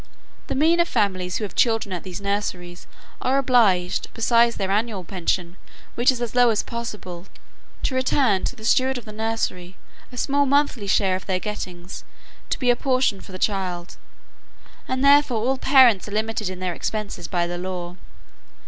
The 0.47 0.55
meaner 0.55 0.83
families 0.85 1.37
who 1.37 1.43
have 1.43 1.53
children 1.53 1.93
at 1.93 2.01
these 2.01 2.19
nurseries, 2.19 2.87
are 3.21 3.37
obliged, 3.37 4.07
besides 4.15 4.55
their 4.55 4.71
annual 4.71 5.03
pension, 5.03 5.57
which 5.93 6.09
is 6.11 6.19
as 6.19 6.33
low 6.33 6.49
as 6.49 6.63
possible, 6.63 7.27
to 7.83 7.93
return 7.93 8.43
to 8.45 8.55
the 8.55 8.65
steward 8.65 8.97
of 8.97 9.05
the 9.05 9.11
nursery 9.13 9.77
a 10.11 10.17
small 10.17 10.47
monthly 10.47 10.87
share 10.87 11.15
of 11.15 11.27
their 11.27 11.39
gettings, 11.39 12.03
to 12.49 12.57
be 12.57 12.71
a 12.71 12.75
portion 12.75 13.21
for 13.21 13.31
the 13.31 13.37
child; 13.37 13.97
and 14.87 15.05
therefore 15.05 15.45
all 15.45 15.59
parents 15.59 16.07
are 16.07 16.11
limited 16.13 16.49
in 16.49 16.57
their 16.57 16.73
expenses 16.73 17.27
by 17.27 17.45
the 17.45 17.59
law. 17.59 17.95